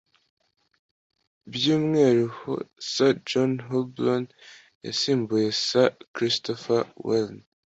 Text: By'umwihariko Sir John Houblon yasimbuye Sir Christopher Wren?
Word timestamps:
By'umwihariko 1.51 2.51
Sir 2.91 3.11
John 3.29 3.51
Houblon 3.67 4.23
yasimbuye 4.85 5.47
Sir 5.67 5.87
Christopher 6.15 6.81
Wren? 7.05 7.35